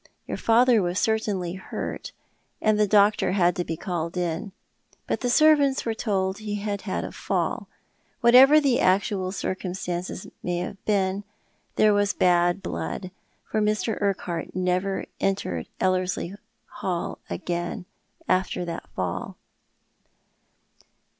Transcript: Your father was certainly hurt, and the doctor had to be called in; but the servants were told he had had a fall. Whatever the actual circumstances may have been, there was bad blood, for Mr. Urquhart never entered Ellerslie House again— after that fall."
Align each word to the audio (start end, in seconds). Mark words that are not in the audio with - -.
Your 0.25 0.37
father 0.37 0.81
was 0.81 0.97
certainly 0.97 1.53
hurt, 1.53 2.11
and 2.59 2.79
the 2.79 2.87
doctor 2.87 3.33
had 3.33 3.55
to 3.55 3.63
be 3.63 3.77
called 3.77 4.17
in; 4.17 4.51
but 5.05 5.19
the 5.19 5.29
servants 5.29 5.85
were 5.85 5.93
told 5.93 6.39
he 6.39 6.55
had 6.55 6.81
had 6.89 7.03
a 7.03 7.11
fall. 7.11 7.67
Whatever 8.21 8.59
the 8.59 8.79
actual 8.79 9.31
circumstances 9.31 10.25
may 10.41 10.57
have 10.57 10.83
been, 10.85 11.23
there 11.75 11.93
was 11.93 12.13
bad 12.13 12.63
blood, 12.63 13.11
for 13.51 13.61
Mr. 13.61 13.95
Urquhart 14.01 14.55
never 14.55 15.05
entered 15.19 15.67
Ellerslie 15.79 16.33
House 16.79 17.19
again— 17.29 17.85
after 18.27 18.65
that 18.65 18.89
fall." 18.95 19.37